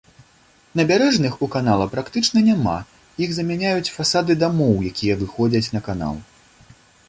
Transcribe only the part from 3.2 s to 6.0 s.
іх замяняюць фасады дамоў, якія выходзяць на